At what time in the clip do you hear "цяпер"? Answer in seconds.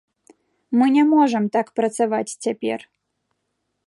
2.47-2.79